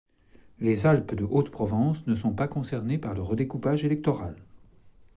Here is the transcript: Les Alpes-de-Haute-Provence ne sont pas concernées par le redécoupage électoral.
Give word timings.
Les 0.59 0.87
Alpes-de-Haute-Provence 0.87 2.07
ne 2.07 2.15
sont 2.15 2.31
pas 2.33 2.47
concernées 2.47 2.97
par 2.97 3.13
le 3.13 3.21
redécoupage 3.21 3.85
électoral. 3.85 4.35